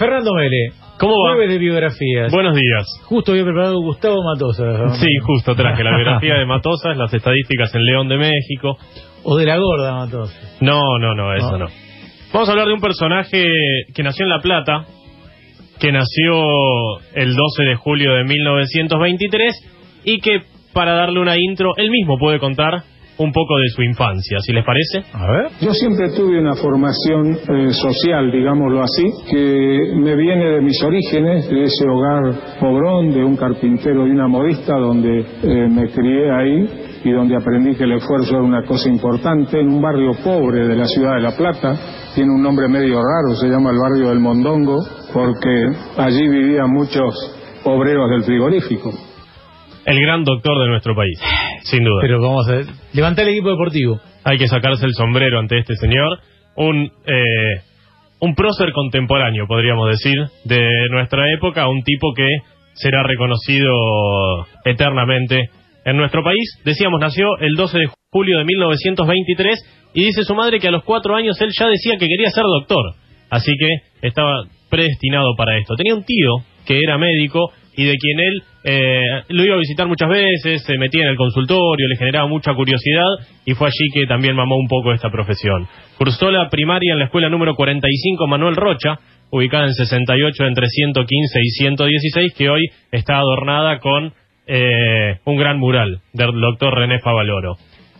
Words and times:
Fernando 0.00 0.32
Mele. 0.32 0.70
¿Cómo 0.98 1.12
va? 1.22 1.34
Jueves 1.34 1.50
de 1.50 1.58
biografías. 1.58 2.32
Buenos 2.32 2.56
días. 2.56 2.86
Justo 3.04 3.32
había 3.32 3.44
preparado 3.44 3.78
Gustavo 3.82 4.16
Matosa. 4.24 4.94
Sí, 4.94 5.08
justo 5.26 5.54
traje 5.54 5.84
la 5.84 5.90
biografía 5.94 6.36
de 6.36 6.46
Matosas, 6.46 6.96
las 6.96 7.12
estadísticas 7.12 7.74
en 7.74 7.84
León 7.84 8.08
de 8.08 8.16
México. 8.16 8.78
O 9.24 9.36
de 9.36 9.44
la 9.44 9.58
gorda 9.58 9.92
Matosa. 9.92 10.34
No, 10.62 10.98
no, 10.98 11.14
no, 11.14 11.34
eso 11.34 11.52
No. 11.52 11.58
no. 11.58 11.66
Vamos 12.32 12.48
a 12.48 12.52
hablar 12.52 12.68
de 12.68 12.72
un 12.72 12.80
personaje 12.80 13.44
que 13.94 14.02
nació 14.02 14.24
en 14.24 14.30
La 14.30 14.38
Plata, 14.38 14.86
que 15.78 15.92
nació 15.92 16.98
el 17.14 17.36
12 17.36 17.62
de 17.64 17.74
julio 17.74 18.14
de 18.14 18.24
1923 18.24 20.00
y 20.06 20.20
que, 20.20 20.44
para 20.72 20.94
darle 20.94 21.20
una 21.20 21.36
intro, 21.38 21.74
él 21.76 21.90
mismo 21.90 22.16
puede 22.18 22.38
contar 22.38 22.84
un 23.20 23.32
poco 23.32 23.58
de 23.58 23.68
su 23.68 23.82
infancia, 23.82 24.38
si 24.40 24.52
les 24.52 24.64
parece. 24.64 25.04
A 25.12 25.30
ver. 25.30 25.50
Yo 25.60 25.72
siempre 25.74 26.08
tuve 26.16 26.40
una 26.40 26.54
formación 26.56 27.36
eh, 27.36 27.72
social, 27.72 28.32
digámoslo 28.32 28.82
así, 28.82 29.04
que 29.30 29.92
me 29.96 30.16
viene 30.16 30.46
de 30.56 30.60
mis 30.62 30.82
orígenes, 30.82 31.48
de 31.50 31.64
ese 31.64 31.86
hogar 31.86 32.58
pobrón, 32.58 33.12
de 33.12 33.22
un 33.22 33.36
carpintero 33.36 34.06
y 34.06 34.10
una 34.10 34.26
modista, 34.26 34.74
donde 34.74 35.20
eh, 35.20 35.68
me 35.68 35.90
crié 35.90 36.30
ahí 36.30 36.66
y 37.04 37.10
donde 37.10 37.36
aprendí 37.36 37.76
que 37.76 37.84
el 37.84 37.92
esfuerzo 37.92 38.36
era 38.36 38.42
una 38.42 38.64
cosa 38.64 38.88
importante, 38.88 39.60
en 39.60 39.68
un 39.68 39.82
barrio 39.82 40.12
pobre 40.24 40.66
de 40.66 40.76
la 40.76 40.86
ciudad 40.86 41.16
de 41.16 41.20
La 41.20 41.36
Plata. 41.36 41.76
Tiene 42.14 42.30
un 42.32 42.42
nombre 42.42 42.68
medio 42.68 43.00
raro, 43.02 43.36
se 43.36 43.48
llama 43.48 43.70
el 43.70 43.78
barrio 43.78 44.08
del 44.08 44.18
Mondongo, 44.18 44.78
porque 45.12 45.68
allí 45.98 46.26
vivían 46.26 46.70
muchos 46.70 47.14
obreros 47.64 48.10
del 48.10 48.24
frigorífico. 48.24 48.92
El 49.84 49.98
gran 50.00 50.24
doctor 50.24 50.58
de 50.60 50.68
nuestro 50.68 50.94
país, 50.94 51.18
sin 51.62 51.84
duda. 51.84 51.98
Pero 52.00 52.20
vamos 52.20 52.48
a 52.48 52.52
ver. 52.52 52.66
Levantar 52.92 53.26
el 53.26 53.32
equipo 53.32 53.50
deportivo. 53.50 54.00
Hay 54.24 54.38
que 54.38 54.48
sacarse 54.48 54.86
el 54.86 54.94
sombrero 54.94 55.38
ante 55.38 55.58
este 55.58 55.74
señor. 55.76 56.18
Un, 56.56 56.90
eh, 57.06 57.62
un 58.20 58.34
prócer 58.34 58.72
contemporáneo, 58.72 59.46
podríamos 59.46 59.88
decir, 59.88 60.16
de 60.44 60.68
nuestra 60.90 61.30
época. 61.32 61.68
Un 61.68 61.82
tipo 61.82 62.12
que 62.14 62.28
será 62.74 63.02
reconocido 63.02 63.72
eternamente 64.64 65.50
en 65.84 65.96
nuestro 65.96 66.22
país. 66.22 66.60
Decíamos, 66.64 67.00
nació 67.00 67.38
el 67.38 67.54
12 67.54 67.78
de 67.78 67.86
julio 68.12 68.38
de 68.38 68.44
1923 68.44 69.90
y 69.94 70.04
dice 70.04 70.24
su 70.24 70.34
madre 70.34 70.60
que 70.60 70.68
a 70.68 70.70
los 70.70 70.84
cuatro 70.84 71.14
años 71.16 71.40
él 71.40 71.50
ya 71.58 71.66
decía 71.68 71.94
que 71.98 72.06
quería 72.06 72.30
ser 72.30 72.44
doctor. 72.44 72.94
Así 73.30 73.52
que 73.58 74.06
estaba 74.06 74.44
predestinado 74.68 75.34
para 75.36 75.58
esto. 75.58 75.74
Tenía 75.76 75.94
un 75.94 76.04
tío 76.04 76.36
que 76.66 76.78
era 76.78 76.98
médico 76.98 77.52
y 77.80 77.86
de 77.86 77.96
quien 77.96 78.20
él 78.20 78.42
eh, 78.62 79.22
lo 79.30 79.42
iba 79.42 79.54
a 79.54 79.58
visitar 79.58 79.88
muchas 79.88 80.10
veces, 80.10 80.62
se 80.64 80.76
metía 80.76 81.04
en 81.04 81.08
el 81.08 81.16
consultorio, 81.16 81.88
le 81.88 81.96
generaba 81.96 82.28
mucha 82.28 82.52
curiosidad 82.52 83.06
y 83.46 83.54
fue 83.54 83.68
allí 83.68 83.88
que 83.94 84.06
también 84.06 84.36
mamó 84.36 84.54
un 84.58 84.68
poco 84.68 84.92
esta 84.92 85.08
profesión. 85.08 85.66
Cursó 85.96 86.30
la 86.30 86.50
primaria 86.50 86.92
en 86.92 86.98
la 86.98 87.06
escuela 87.06 87.30
número 87.30 87.54
45 87.54 88.26
Manuel 88.26 88.54
Rocha, 88.54 88.98
ubicada 89.30 89.64
en 89.64 89.72
68 89.72 90.44
entre 90.44 90.66
115 90.66 91.40
y 91.42 91.48
116, 91.48 92.34
que 92.34 92.50
hoy 92.50 92.60
está 92.92 93.16
adornada 93.16 93.78
con 93.78 94.12
eh, 94.46 95.16
un 95.24 95.36
gran 95.38 95.58
mural 95.58 96.02
del 96.12 96.38
doctor 96.38 96.74
René 96.74 96.98
Favaloro. 96.98 97.56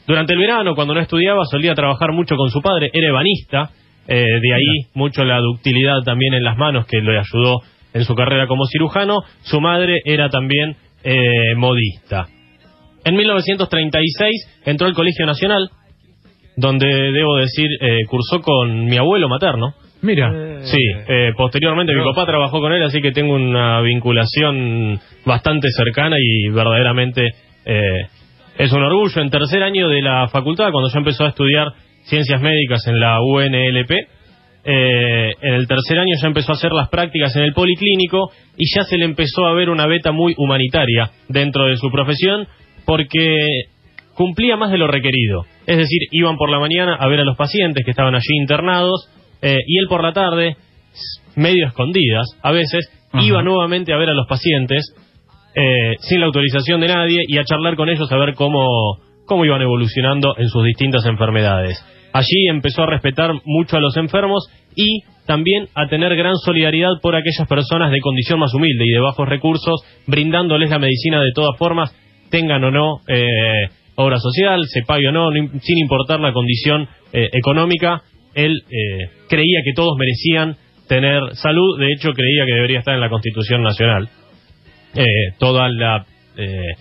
Durante 0.06 0.34
el 0.34 0.40
verano, 0.40 0.74
cuando 0.74 0.92
no 0.92 1.00
estudiaba, 1.00 1.46
solía 1.46 1.74
trabajar 1.74 2.12
mucho 2.12 2.36
con 2.36 2.50
su 2.50 2.60
padre, 2.60 2.90
era 2.92 3.08
ebanista, 3.08 3.70
eh, 4.06 4.24
de 4.24 4.54
ahí 4.54 4.90
mucho 4.92 5.24
la 5.24 5.38
ductilidad 5.38 6.02
también 6.04 6.34
en 6.34 6.44
las 6.44 6.58
manos 6.58 6.84
que 6.84 7.00
le 7.00 7.18
ayudó 7.18 7.62
en 7.92 8.04
su 8.04 8.14
carrera 8.14 8.46
como 8.46 8.64
cirujano. 8.66 9.18
Su 9.42 9.60
madre 9.60 9.96
era 10.04 10.28
también 10.28 10.76
eh, 11.04 11.54
modista. 11.56 12.28
En 13.04 13.16
1936 13.16 14.62
entró 14.66 14.86
al 14.86 14.94
Colegio 14.94 15.26
Nacional, 15.26 15.70
donde 16.56 16.86
debo 16.86 17.36
decir 17.36 17.68
eh, 17.80 17.98
cursó 18.08 18.40
con 18.40 18.84
mi 18.84 18.96
abuelo 18.98 19.28
materno. 19.28 19.74
Mira. 20.02 20.62
Sí, 20.62 20.78
eh, 21.08 21.32
posteriormente 21.36 21.94
mi 21.94 22.02
papá 22.02 22.24
trabajó 22.24 22.60
con 22.60 22.72
él, 22.72 22.82
así 22.82 23.02
que 23.02 23.12
tengo 23.12 23.34
una 23.34 23.80
vinculación 23.82 24.98
bastante 25.26 25.68
cercana 25.70 26.16
y 26.18 26.48
verdaderamente 26.48 27.22
eh, 27.66 28.06
es 28.58 28.72
un 28.72 28.82
orgullo. 28.82 29.20
En 29.20 29.30
tercer 29.30 29.62
año 29.62 29.88
de 29.88 30.02
la 30.02 30.28
facultad, 30.28 30.70
cuando 30.72 30.90
ya 30.90 30.98
empezó 30.98 31.24
a 31.24 31.28
estudiar 31.28 31.68
ciencias 32.04 32.40
médicas 32.40 32.86
en 32.86 32.98
la 32.98 33.20
UNLP, 33.20 33.90
eh, 34.64 35.32
en 35.40 35.54
el 35.54 35.66
tercer 35.66 35.98
año 35.98 36.14
ya 36.20 36.28
empezó 36.28 36.52
a 36.52 36.56
hacer 36.56 36.72
las 36.72 36.88
prácticas 36.88 37.34
en 37.36 37.42
el 37.42 37.52
policlínico 37.54 38.30
y 38.56 38.64
ya 38.74 38.84
se 38.84 38.98
le 38.98 39.04
empezó 39.04 39.46
a 39.46 39.54
ver 39.54 39.70
una 39.70 39.86
beta 39.86 40.12
muy 40.12 40.34
humanitaria 40.36 41.10
dentro 41.28 41.66
de 41.66 41.76
su 41.76 41.90
profesión 41.90 42.46
porque 42.84 43.64
cumplía 44.14 44.56
más 44.56 44.70
de 44.70 44.78
lo 44.78 44.86
requerido. 44.86 45.44
Es 45.66 45.78
decir, 45.78 46.00
iban 46.10 46.36
por 46.36 46.50
la 46.50 46.58
mañana 46.58 46.94
a 46.94 47.08
ver 47.08 47.20
a 47.20 47.24
los 47.24 47.36
pacientes 47.36 47.84
que 47.84 47.92
estaban 47.92 48.14
allí 48.14 48.36
internados 48.38 49.08
eh, 49.40 49.58
y 49.66 49.78
él 49.78 49.86
por 49.88 50.02
la 50.02 50.12
tarde, 50.12 50.56
medio 51.36 51.66
escondidas, 51.66 52.26
a 52.42 52.52
veces, 52.52 52.90
Ajá. 53.12 53.24
iba 53.24 53.42
nuevamente 53.42 53.92
a 53.92 53.96
ver 53.96 54.10
a 54.10 54.14
los 54.14 54.26
pacientes 54.26 54.94
eh, 55.54 55.94
sin 56.00 56.20
la 56.20 56.26
autorización 56.26 56.80
de 56.80 56.88
nadie 56.88 57.20
y 57.26 57.38
a 57.38 57.44
charlar 57.44 57.76
con 57.76 57.88
ellos 57.88 58.10
a 58.12 58.16
ver 58.18 58.34
cómo, 58.34 58.98
cómo 59.26 59.44
iban 59.44 59.62
evolucionando 59.62 60.34
en 60.36 60.48
sus 60.48 60.64
distintas 60.64 61.06
enfermedades. 61.06 61.82
Allí 62.12 62.48
empezó 62.48 62.82
a 62.82 62.90
respetar 62.90 63.32
mucho 63.44 63.76
a 63.76 63.80
los 63.80 63.96
enfermos 63.96 64.48
y 64.74 65.02
también 65.26 65.68
a 65.74 65.86
tener 65.88 66.16
gran 66.16 66.34
solidaridad 66.36 67.00
por 67.00 67.14
aquellas 67.14 67.46
personas 67.48 67.92
de 67.92 68.00
condición 68.00 68.40
más 68.40 68.52
humilde 68.54 68.84
y 68.84 68.90
de 68.90 69.00
bajos 69.00 69.28
recursos, 69.28 69.80
brindándoles 70.06 70.70
la 70.70 70.78
medicina 70.78 71.20
de 71.20 71.32
todas 71.34 71.56
formas, 71.56 71.94
tengan 72.30 72.64
o 72.64 72.70
no 72.70 73.00
eh, 73.06 73.68
obra 73.94 74.18
social, 74.18 74.62
se 74.66 74.82
pague 74.82 75.08
o 75.08 75.12
no, 75.12 75.30
sin 75.30 75.78
importar 75.78 76.20
la 76.20 76.32
condición 76.32 76.88
eh, 77.12 77.28
económica, 77.32 78.02
él 78.34 78.62
eh, 78.70 79.10
creía 79.28 79.60
que 79.64 79.72
todos 79.74 79.96
merecían 79.96 80.56
tener 80.88 81.20
salud, 81.34 81.78
de 81.78 81.88
hecho 81.92 82.12
creía 82.12 82.44
que 82.46 82.54
debería 82.54 82.78
estar 82.80 82.94
en 82.94 83.00
la 83.00 83.08
Constitución 83.08 83.62
Nacional. 83.62 84.08
Eh, 84.94 85.04
toda 85.38 85.68
la, 85.68 86.04
eh, 86.36 86.74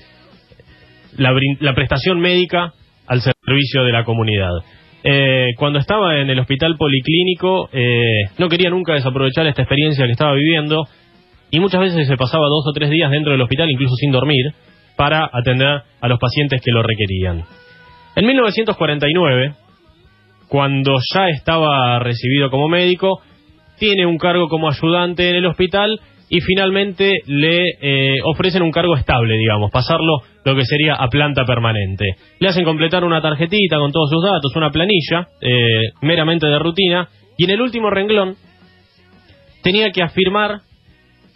la, 1.17 1.31
la 1.59 1.75
prestación 1.75 2.19
médica 2.19 2.73
al 3.05 3.21
servicio 3.21 3.83
de 3.83 3.91
la 3.91 4.03
comunidad. 4.03 4.49
Eh, 5.03 5.51
cuando 5.57 5.79
estaba 5.79 6.19
en 6.19 6.29
el 6.29 6.39
hospital 6.39 6.75
policlínico, 6.77 7.69
eh, 7.71 8.29
no 8.37 8.49
quería 8.49 8.69
nunca 8.69 8.93
desaprovechar 8.93 9.47
esta 9.47 9.61
experiencia 9.61 10.05
que 10.05 10.11
estaba 10.11 10.33
viviendo 10.33 10.87
y 11.51 11.59
muchas 11.59 11.81
veces 11.81 12.07
se 12.07 12.17
pasaba 12.17 12.45
dos 12.47 12.65
o 12.67 12.73
tres 12.73 12.89
días 12.89 13.09
dentro 13.09 13.31
del 13.31 13.41
hospital, 13.41 13.69
incluso 13.69 13.95
sin 13.95 14.11
dormir, 14.11 14.53
para 14.95 15.29
atender 15.31 15.81
a 16.01 16.07
los 16.07 16.19
pacientes 16.19 16.61
que 16.61 16.71
lo 16.71 16.83
requerían. 16.83 17.45
En 18.15 18.25
1949, 18.25 19.53
cuando 20.49 20.97
ya 21.13 21.29
estaba 21.29 21.99
recibido 21.99 22.49
como 22.49 22.67
médico, 22.67 23.21
tiene 23.77 24.05
un 24.05 24.17
cargo 24.17 24.49
como 24.49 24.69
ayudante 24.69 25.29
en 25.29 25.35
el 25.37 25.45
hospital 25.45 26.01
y 26.29 26.41
finalmente 26.41 27.11
le 27.25 27.63
eh, 27.81 28.15
ofrecen 28.23 28.61
un 28.61 28.71
cargo 28.71 28.95
estable, 28.95 29.35
digamos, 29.37 29.71
pasarlo 29.71 30.19
lo 30.45 30.55
que 30.55 30.63
sería 30.65 30.93
a 30.93 31.07
planta 31.07 31.43
permanente. 31.45 32.05
Le 32.39 32.47
hacen 32.49 32.63
completar 32.63 33.03
una 33.03 33.21
tarjetita 33.21 33.77
con 33.77 33.91
todos 33.91 34.09
sus 34.09 34.23
datos, 34.23 34.55
una 34.55 34.69
planilla, 34.71 35.27
eh, 35.41 35.91
meramente 36.01 36.45
de 36.47 36.59
rutina, 36.59 37.09
y 37.37 37.45
en 37.45 37.49
el 37.51 37.61
último 37.61 37.89
renglón 37.89 38.35
tenía 39.63 39.91
que 39.91 40.03
afirmar 40.03 40.61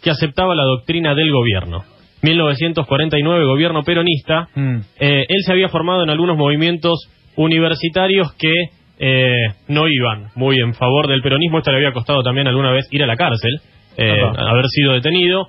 que 0.02 0.10
aceptaba 0.10 0.54
la 0.54 0.64
doctrina 0.64 1.14
del 1.14 1.30
gobierno. 1.32 1.82
1949, 2.22 3.44
gobierno 3.44 3.82
peronista, 3.82 4.48
Mm. 4.54 4.76
eh, 4.98 5.26
él 5.28 5.42
se 5.44 5.52
había 5.52 5.68
formado 5.68 6.04
en 6.04 6.10
algunos 6.10 6.36
movimientos 6.36 7.08
universitarios 7.36 8.32
que 8.38 8.52
eh, 9.00 9.34
no 9.68 9.88
iban 9.88 10.28
muy 10.36 10.56
en 10.60 10.72
favor 10.74 11.08
del 11.08 11.20
peronismo. 11.20 11.58
Esto 11.58 11.72
le 11.72 11.78
había 11.78 11.92
costado 11.92 12.22
también 12.22 12.46
alguna 12.46 12.70
vez 12.70 12.86
ir 12.92 13.02
a 13.02 13.06
la 13.06 13.16
cárcel, 13.16 13.50
eh, 13.96 14.20
haber 14.36 14.66
sido 14.68 14.92
detenido. 14.92 15.48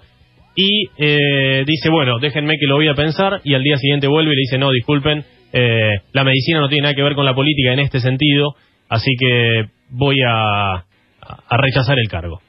Y 0.56 0.86
eh, 0.98 1.64
dice, 1.66 1.90
bueno, 1.90 2.18
déjenme 2.20 2.56
que 2.60 2.68
lo 2.68 2.76
voy 2.76 2.88
a 2.88 2.94
pensar. 2.94 3.42
Y 3.44 3.54
al 3.54 3.64
día 3.64 3.78
siguiente 3.78 4.08
vuelve 4.08 4.32
y 4.32 4.36
le 4.36 4.42
dice, 4.42 4.58
no, 4.58 4.72
disculpen, 4.72 5.26
eh, 5.52 6.00
la 6.14 6.24
medicina 6.24 6.60
no 6.60 6.70
tiene 6.70 6.84
nada 6.84 6.96
que 6.96 7.04
ver 7.04 7.16
con 7.16 7.26
la 7.26 7.34
política 7.34 7.74
en 7.74 7.80
este 7.80 8.00
sentido, 8.00 8.56
así 8.90 9.12
que 9.20 9.66
voy 9.90 10.18
a, 10.28 10.86
a 11.48 11.58
rechazar 11.58 11.98
el 12.00 12.08
cargo 12.10 12.42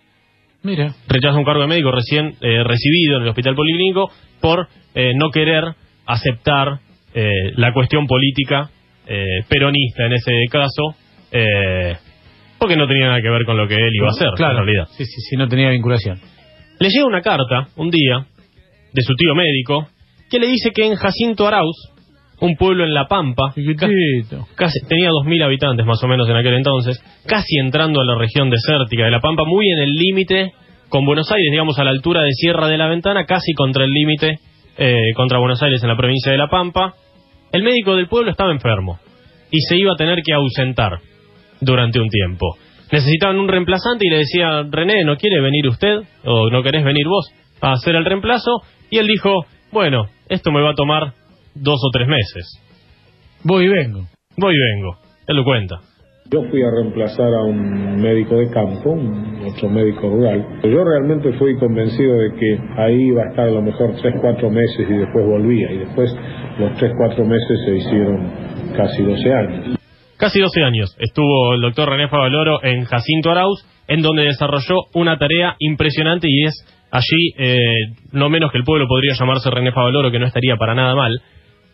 Mira. 0.63 0.95
rechaza 1.09 1.39
un 1.39 1.45
cargo 1.45 1.63
de 1.63 1.69
médico 1.69 1.93
recién 1.93 2.35
recibido 2.41 3.17
en 3.17 3.23
el 3.23 3.29
hospital 3.29 3.55
policlínico 3.55 4.11
por 4.41 4.67
eh, 4.95 5.13
no 5.15 5.31
querer 5.31 5.65
aceptar 6.07 6.81
eh, 7.15 7.53
la 7.57 7.73
cuestión 7.73 8.07
política 8.07 8.71
peronista 9.49 10.07
en 10.07 10.15
ese 10.15 10.33
caso, 10.51 10.97
porque 12.67 12.77
no 12.77 12.89
tenía 12.89 13.07
nada 13.07 13.23
que 13.23 13.31
ver 13.31 13.45
con 13.45 13.57
lo 13.57 13.69
que 13.69 13.75
él 13.75 13.93
iba 13.95 14.09
a 14.09 14.11
hacer, 14.11 14.31
Claro. 14.37 14.59
en 14.59 14.67
realidad. 14.67 14.89
Sí, 14.97 15.05
sí, 15.05 15.21
sí, 15.21 15.37
no 15.37 15.47
tenía 15.47 15.71
vinculación. 15.71 16.19
Le 16.81 16.89
llega 16.89 17.07
una 17.07 17.23
carta 17.23 17.69
un 17.77 17.91
día 17.91 18.27
de 18.93 19.03
su 19.03 19.15
tío 19.15 19.37
médico 19.37 19.87
que 20.29 20.41
le 20.41 20.49
dice 20.49 20.73
que 20.75 20.85
en 20.85 20.97
Jacinto 20.97 21.47
Arauz, 21.47 21.77
un 22.41 22.57
pueblo 22.57 22.83
en 22.85 22.93
La 22.93 23.07
Pampa, 23.07 23.55
casi, 24.57 24.81
tenía 24.89 25.11
2.000 25.11 25.45
habitantes 25.45 25.87
más 25.87 26.03
o 26.03 26.09
menos 26.09 26.29
en 26.29 26.35
aquel 26.35 26.55
entonces, 26.55 27.01
casi 27.25 27.57
entrando 27.59 28.01
a 28.01 28.05
la 28.05 28.19
región 28.19 28.51
desértica 28.51 29.05
de 29.05 29.13
La 29.13 29.21
Pampa, 29.21 29.45
muy 29.47 29.71
en 29.71 29.79
el 29.79 29.93
límite 29.95 30.53
con 30.89 31.07
Buenos 31.07 31.31
Aires, 31.31 31.47
digamos 31.53 31.79
a 31.79 31.85
la 31.85 31.91
altura 31.91 32.23
de 32.23 32.33
Sierra 32.33 32.67
de 32.67 32.79
la 32.79 32.89
Ventana, 32.89 33.27
casi 33.27 33.53
contra 33.55 33.85
el 33.85 33.91
límite 33.91 34.41
eh, 34.77 35.13
contra 35.15 35.39
Buenos 35.39 35.63
Aires 35.63 35.81
en 35.85 35.89
la 35.89 35.97
provincia 35.97 36.33
de 36.33 36.39
La 36.39 36.49
Pampa. 36.49 36.95
El 37.53 37.63
médico 37.63 37.95
del 37.95 38.09
pueblo 38.09 38.33
estaba 38.33 38.51
enfermo 38.51 38.99
y 39.53 39.61
se 39.61 39.77
iba 39.77 39.93
a 39.93 39.97
tener 39.97 40.19
que 40.25 40.35
ausentar 40.35 40.99
durante 41.61 42.01
un 42.01 42.09
tiempo. 42.09 42.57
necesitaban 42.93 43.39
un 43.39 43.49
reemplazante 43.49 44.07
y 44.07 44.11
le 44.11 44.19
decía, 44.19 44.63
René, 44.71 45.05
¿no 45.05 45.17
quiere 45.17 45.41
venir 45.41 45.67
usted? 45.69 45.99
¿O 46.25 46.51
no 46.51 46.63
querés 46.63 46.85
venir 46.85 47.07
vos 47.07 47.29
a 47.61 47.73
hacer 47.73 47.97
el 47.97 48.05
reemplazo? 48.05 48.63
Y 48.91 48.99
él 48.99 49.07
dijo, 49.07 49.47
bueno, 49.73 50.07
esto 50.29 50.53
me 50.53 50.63
va 50.63 50.71
a 50.71 50.75
tomar 50.75 51.13
dos 51.55 51.81
o 51.85 51.91
tres 51.93 52.07
meses. 52.09 52.63
Voy 53.43 53.65
y 53.65 53.69
vengo. 53.69 54.07
Voy 54.37 54.55
y 54.55 54.59
vengo. 54.59 54.99
Él 55.27 55.37
lo 55.37 55.45
cuenta. 55.45 55.77
Yo 56.31 56.43
fui 56.51 56.61
a 56.61 56.71
reemplazar 56.71 57.33
a 57.33 57.45
un 57.45 58.01
médico 58.01 58.35
de 58.35 58.51
campo, 58.51 58.91
un 58.91 59.47
otro 59.47 59.69
médico 59.69 60.09
rural. 60.09 60.45
Yo 60.65 60.85
realmente 60.85 61.33
fui 61.39 61.57
convencido 61.57 62.17
de 62.17 62.33
que 62.35 62.59
ahí 62.79 63.09
iba 63.09 63.23
a 63.23 63.29
estar 63.31 63.47
a 63.47 63.53
lo 63.53 63.63
mejor 63.63 63.95
tres, 64.03 64.15
cuatro 64.21 64.51
meses 64.51 64.87
y 64.89 64.93
después 64.93 65.25
volvía. 65.25 65.71
Y 65.71 65.79
después 65.79 66.13
los 66.59 66.77
tres, 66.79 66.93
cuatro 66.99 67.25
meses 67.25 67.61
se 67.65 67.77
hicieron 67.77 68.33
casi 68.77 69.03
12 69.05 69.33
años. 69.33 69.76
Casi 70.19 70.41
12 70.41 70.63
años 70.63 70.97
estuvo 70.99 71.55
el 71.55 71.61
doctor 71.61 71.91
René 71.91 72.09
Favaloro 72.09 72.63
en 72.65 72.85
Jacinto 72.85 73.31
Arauz, 73.31 73.61
en 73.87 74.01
donde 74.03 74.25
desarrolló 74.25 74.85
una 74.95 75.19
tarea 75.19 75.57
impresionante 75.59 76.27
y 76.31 76.45
es 76.45 76.55
allí, 76.91 77.33
eh, 77.39 77.57
no 78.13 78.31
menos 78.31 78.51
que 78.51 78.59
el 78.59 78.65
pueblo 78.65 78.87
podría 78.89 79.15
llamarse 79.15 79.51
René 79.51 79.73
Favaloro, 79.73 80.11
que 80.11 80.19
no 80.19 80.27
estaría 80.27 80.57
para 80.57 80.75
nada 80.75 80.95
mal, 80.95 81.21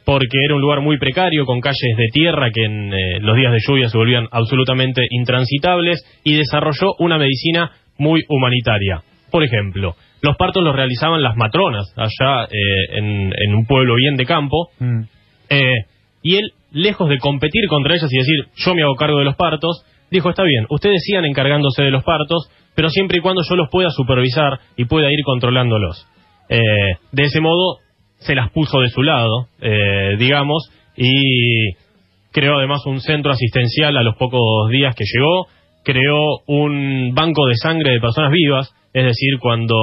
porque 0.05 0.39
era 0.45 0.57
un 0.57 0.61
lugar 0.61 0.81
muy 0.81 0.99
precario, 0.99 1.47
con 1.47 1.61
calles 1.61 1.97
de 1.97 2.07
tierra 2.13 2.51
que 2.53 2.65
en 2.65 2.93
eh, 2.93 3.21
los 3.21 3.37
días 3.37 3.53
de 3.53 3.61
lluvia 3.67 3.89
se 3.89 3.97
volvían 3.97 4.27
absolutamente 4.33 5.03
intransitables, 5.11 6.03
y 6.25 6.35
desarrolló 6.35 6.95
una 6.99 7.19
medicina 7.19 7.71
muy 7.99 8.23
humanitaria. 8.29 9.03
Por 9.31 9.45
ejemplo, 9.45 9.95
los 10.21 10.37
partos 10.37 10.65
los 10.65 10.75
realizaban 10.75 11.23
las 11.23 11.37
matronas, 11.37 11.85
allá 11.97 12.45
eh, 12.47 12.99
en, 12.99 13.33
en 13.37 13.55
un 13.55 13.67
pueblo 13.67 13.95
bien 13.95 14.17
de 14.17 14.27
campo, 14.27 14.71
Mm. 14.81 15.03
eh, 15.51 15.75
y 16.25 16.37
él, 16.37 16.51
lejos 16.73 17.09
de 17.09 17.19
competir 17.19 17.67
contra 17.69 17.95
ellas 17.95 18.11
y 18.11 18.19
decir, 18.19 18.47
yo 18.57 18.75
me 18.75 18.83
hago 18.83 18.95
cargo 18.95 19.19
de 19.19 19.25
los 19.25 19.37
partos, 19.37 19.85
dijo, 20.11 20.31
está 20.31 20.43
bien, 20.43 20.67
ustedes 20.71 21.03
sigan 21.05 21.25
encargándose 21.25 21.83
de 21.83 21.91
los 21.91 22.05
partos, 22.05 22.51
pero 22.75 22.89
siempre 22.89 23.19
y 23.19 23.21
cuando 23.21 23.43
yo 23.49 23.57
los 23.57 23.69
pueda 23.71 23.91
supervisar 23.91 24.61
y 24.77 24.87
pueda 24.87 25.11
ir 25.11 25.23
controlándolos. 25.25 26.07
Eh, 26.49 26.61
de 27.13 27.23
ese 27.23 27.41
modo, 27.41 27.79
se 28.19 28.35
las 28.35 28.51
puso 28.51 28.81
de 28.81 28.89
su 28.89 29.03
lado, 29.03 29.49
eh, 29.61 30.17
digamos, 30.19 30.71
y 30.97 31.73
creó 32.33 32.59
además 32.59 32.85
un 32.87 33.01
centro 33.01 33.33
asistencial 33.33 33.97
a 33.97 34.03
los 34.03 34.17
pocos 34.17 34.71
días 34.71 34.95
que 34.95 35.05
llegó, 35.05 35.47
creó 35.85 36.41
un 36.47 37.13
banco 37.15 37.47
de 37.47 37.57
sangre 37.57 37.93
de 37.93 38.01
personas 38.01 38.31
vivas, 38.31 38.75
es 38.93 39.05
decir, 39.05 39.39
cuando 39.41 39.77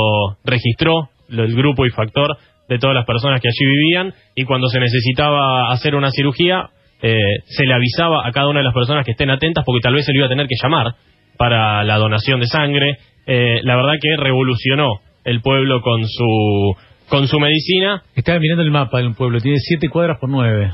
registró 0.43 1.09
el 1.29 1.55
grupo 1.55 1.85
y 1.85 1.91
factor 1.91 2.37
de 2.67 2.77
todas 2.77 2.95
las 2.95 3.05
personas 3.05 3.41
que 3.41 3.47
allí 3.47 3.65
vivían 3.65 4.13
y 4.35 4.45
cuando 4.45 4.67
se 4.69 4.79
necesitaba 4.79 5.71
hacer 5.71 5.95
una 5.95 6.11
cirugía, 6.11 6.69
eh, 7.01 7.17
se 7.45 7.65
le 7.65 7.73
avisaba 7.73 8.27
a 8.27 8.31
cada 8.31 8.47
una 8.47 8.59
de 8.59 8.65
las 8.65 8.73
personas 8.73 9.05
que 9.05 9.11
estén 9.11 9.29
atentas 9.29 9.63
porque 9.65 9.81
tal 9.81 9.93
vez 9.93 10.05
se 10.05 10.11
le 10.11 10.19
iba 10.19 10.25
a 10.27 10.29
tener 10.29 10.47
que 10.47 10.55
llamar 10.61 10.95
para 11.37 11.83
la 11.83 11.97
donación 11.97 12.39
de 12.39 12.47
sangre. 12.47 12.97
Eh, 13.25 13.61
la 13.63 13.75
verdad 13.75 13.93
que 14.01 14.15
revolucionó 14.17 14.99
el 15.23 15.41
pueblo 15.41 15.81
con 15.81 16.05
su 16.05 16.75
con 17.09 17.27
su 17.27 17.39
medicina. 17.39 18.03
Estaba 18.15 18.39
mirando 18.39 18.63
el 18.63 18.71
mapa 18.71 18.99
del 18.99 19.13
pueblo, 19.15 19.39
tiene 19.39 19.57
siete 19.59 19.89
cuadras 19.89 20.17
por 20.19 20.29
nueve. 20.29 20.71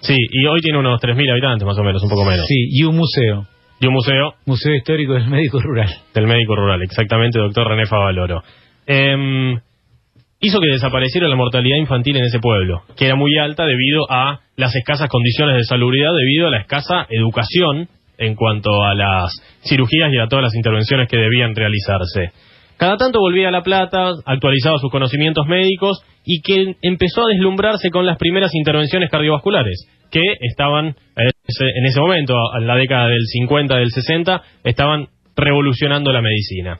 Sí, 0.00 0.14
y 0.14 0.46
hoy 0.46 0.60
tiene 0.60 0.78
unos 0.78 1.00
3.000 1.00 1.32
habitantes 1.32 1.66
más 1.66 1.78
o 1.78 1.82
menos, 1.82 2.02
un 2.02 2.10
poco 2.10 2.24
menos. 2.24 2.46
Sí, 2.46 2.68
y 2.70 2.84
un 2.84 2.96
museo. 2.96 3.46
Y 3.80 3.86
un 3.86 3.94
museo 3.94 4.34
Museo 4.46 4.74
Histórico 4.74 5.14
del 5.14 5.26
Médico 5.26 5.60
Rural. 5.60 5.88
del 6.14 6.26
médico 6.26 6.54
rural, 6.54 6.82
exactamente, 6.82 7.38
doctor 7.38 7.68
René 7.68 7.86
Favaloro. 7.86 8.42
Em, 8.86 9.58
hizo 10.40 10.60
que 10.60 10.70
desapareciera 10.70 11.28
la 11.28 11.36
mortalidad 11.36 11.76
infantil 11.78 12.16
en 12.16 12.24
ese 12.24 12.38
pueblo, 12.38 12.82
que 12.96 13.06
era 13.06 13.16
muy 13.16 13.36
alta 13.38 13.64
debido 13.64 14.10
a 14.10 14.40
las 14.56 14.74
escasas 14.74 15.08
condiciones 15.08 15.56
de 15.56 15.64
salubridad, 15.64 16.10
debido 16.18 16.48
a 16.48 16.50
la 16.50 16.60
escasa 16.60 17.06
educación 17.10 17.88
en 18.18 18.34
cuanto 18.34 18.82
a 18.82 18.94
las 18.94 19.30
cirugías 19.62 20.10
y 20.12 20.18
a 20.18 20.26
todas 20.26 20.44
las 20.44 20.54
intervenciones 20.54 21.08
que 21.08 21.18
debían 21.18 21.54
realizarse. 21.54 22.32
Cada 22.76 22.96
tanto 22.96 23.20
volvía 23.20 23.48
a 23.48 23.50
La 23.50 23.62
Plata, 23.62 24.10
actualizaba 24.24 24.78
sus 24.78 24.90
conocimientos 24.90 25.46
médicos 25.46 25.98
y 26.24 26.42
que 26.42 26.76
empezó 26.82 27.24
a 27.24 27.28
deslumbrarse 27.28 27.90
con 27.90 28.04
las 28.04 28.18
primeras 28.18 28.54
intervenciones 28.54 29.10
cardiovasculares, 29.10 29.86
que 30.10 30.20
estaban 30.40 30.86
en 31.16 31.30
ese, 31.46 31.64
en 31.64 31.86
ese 31.86 32.00
momento, 32.00 32.34
en 32.58 32.66
la 32.66 32.76
década 32.76 33.08
del 33.08 33.24
50, 33.24 33.76
del 33.76 33.90
60, 33.90 34.42
estaban 34.64 35.08
revolucionando 35.36 36.12
la 36.12 36.20
medicina. 36.20 36.78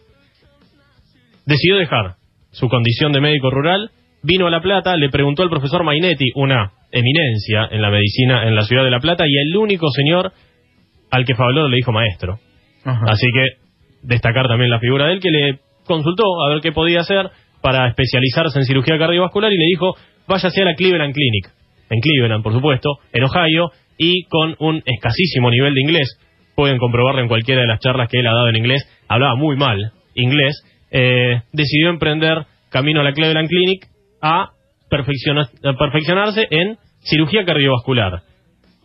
Decidió 1.47 1.77
dejar 1.77 2.17
su 2.51 2.69
condición 2.69 3.13
de 3.13 3.21
médico 3.21 3.51
rural, 3.51 3.91
vino 4.27 4.47
a 4.47 4.51
La 4.51 4.61
Plata, 4.61 4.97
le 4.97 5.09
preguntó 5.09 5.43
al 5.43 5.49
profesor 5.49 5.85
Mainetti, 5.85 6.27
una 6.35 6.73
eminencia 6.91 7.69
en 7.71 7.81
la 7.81 7.91
medicina 7.91 8.47
en 8.47 8.55
la 8.55 8.63
ciudad 8.63 8.85
de 8.85 8.91
La 8.91 9.01
Plata, 9.01 9.25
y 9.27 9.37
el 9.39 9.57
único 9.57 9.89
señor 9.91 10.33
al 11.11 11.25
que 11.25 11.35
Favaloro 11.35 11.69
le 11.69 11.77
dijo 11.77 11.93
maestro. 11.93 12.39
Ajá. 12.85 13.05
Así 13.09 13.27
que 13.33 13.67
destacar 14.03 14.49
también 14.49 14.71
la 14.71 14.81
figura 14.81 15.07
de 15.07 15.15
él 15.15 15.21
que 15.21 15.31
le 15.31 15.59
consultó 15.85 16.25
a 16.45 16.49
ver 16.51 16.61
qué 16.61 16.73
podía 16.73 17.01
hacer 17.01 17.31
para 17.63 17.89
especializarse 17.89 18.59
en 18.59 18.65
cirugía 18.65 18.99
cardiovascular 18.99 19.53
y 19.53 19.57
le 19.57 19.67
dijo, 19.67 19.95
váyase 20.27 20.63
a 20.63 20.65
la 20.65 20.75
Cleveland 20.75 21.15
Clinic, 21.15 21.49
en 21.89 22.01
Cleveland, 22.01 22.43
por 22.43 22.53
supuesto, 22.53 22.99
en 23.13 23.25
Ohio, 23.25 23.71
y 23.97 24.25
con 24.25 24.57
un 24.59 24.83
escasísimo 24.85 25.51
nivel 25.51 25.75
de 25.75 25.81
inglés, 25.81 26.19
pueden 26.55 26.79
comprobarlo 26.79 27.23
en 27.23 27.29
cualquiera 27.29 27.61
de 27.63 27.69
las 27.69 27.81
charlas 27.81 28.09
que 28.09 28.19
él 28.19 28.27
ha 28.27 28.35
dado 28.35 28.49
en 28.49 28.57
inglés, 28.57 28.83
hablaba 29.09 29.37
muy 29.37 29.57
mal 29.57 29.93
inglés, 30.15 30.63
eh, 30.91 31.43
decidió 31.53 31.91
emprender 31.91 32.47
camino 32.71 33.01
a 33.01 33.05
la 33.05 33.13
Cleveland 33.13 33.49
Clinic 33.49 33.87
a, 34.27 34.51
perfecciona- 34.91 35.49
a 35.65 35.73
perfeccionarse 35.79 36.47
en 36.51 36.77
cirugía 37.01 37.45
cardiovascular. 37.45 38.23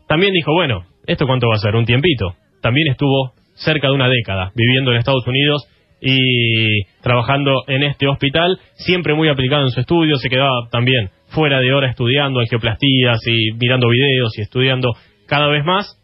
También 0.07 0.33
dijo, 0.33 0.53
bueno, 0.53 0.85
¿esto 1.07 1.25
cuánto 1.25 1.47
va 1.47 1.55
a 1.55 1.59
ser? 1.59 1.75
Un 1.75 1.85
tiempito. 1.85 2.35
También 2.61 2.87
estuvo 2.91 3.33
cerca 3.55 3.87
de 3.87 3.93
una 3.93 4.07
década 4.07 4.51
viviendo 4.55 4.91
en 4.91 4.97
Estados 4.97 5.25
Unidos 5.27 5.67
y 6.01 6.83
trabajando 7.01 7.63
en 7.67 7.83
este 7.83 8.07
hospital, 8.07 8.59
siempre 8.73 9.13
muy 9.13 9.29
aplicado 9.29 9.63
en 9.63 9.69
su 9.69 9.79
estudio, 9.81 10.17
se 10.17 10.29
quedaba 10.29 10.67
también 10.71 11.09
fuera 11.27 11.59
de 11.59 11.71
hora 11.73 11.89
estudiando 11.89 12.39
angioplastías 12.39 13.19
y 13.27 13.53
mirando 13.59 13.87
videos 13.87 14.37
y 14.37 14.41
estudiando 14.41 14.93
cada 15.27 15.47
vez 15.47 15.63
más, 15.63 15.97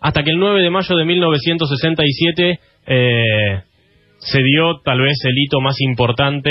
hasta 0.00 0.22
que 0.22 0.30
el 0.30 0.38
9 0.38 0.62
de 0.62 0.70
mayo 0.70 0.96
de 0.96 1.04
1967 1.04 2.60
eh, 2.86 3.60
se 4.18 4.42
dio 4.42 4.80
tal 4.84 5.00
vez 5.00 5.16
el 5.24 5.36
hito 5.36 5.60
más 5.60 5.80
importante 5.80 6.50